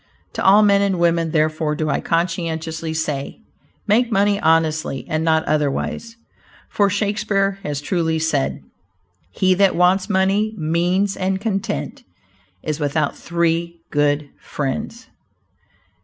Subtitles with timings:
[0.33, 3.39] To all men and women, therefore, do I conscientiously say,
[3.85, 6.15] make money honestly, and not otherwise,
[6.71, 8.63] for Shakespeare has truly said,
[9.29, 12.01] "He that wants money, means, and content,
[12.63, 15.05] is without three good friends."